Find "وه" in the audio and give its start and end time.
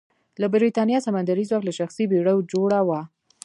2.87-3.01